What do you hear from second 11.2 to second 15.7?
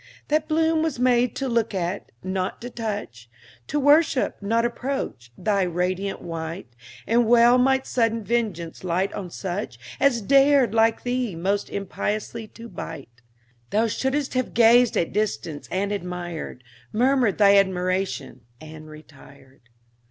most impiously to bite. Thou shouldst have gazed at distance,